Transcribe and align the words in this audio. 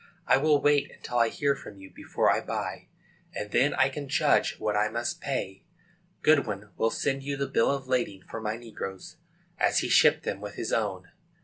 I 0.25 0.37
will 0.37 0.59
wait 0.59 0.89
until 0.89 1.19
I 1.19 1.29
hear 1.29 1.55
from 1.55 1.77
you 1.79 1.91
before 1.93 2.31
I 2.33 2.41
buy, 2.41 2.87
and 3.35 3.51
then 3.51 3.75
I 3.75 3.87
can 3.89 4.09
judge 4.09 4.55
what 4.57 4.75
I 4.75 4.89
must 4.89 5.21
pay. 5.21 5.63
Goodwin 6.23 6.69
will 6.75 6.89
send 6.89 7.21
you 7.21 7.37
the 7.37 7.45
bill 7.45 7.69
of 7.69 7.87
lading 7.87 8.23
for 8.27 8.41
my 8.41 8.57
negroes, 8.57 9.17
as 9.59 9.77
he 9.81 9.89
shipped 9.89 10.23
them 10.23 10.41
with 10.41 10.55
his 10.55 10.73
own. 10.73 11.11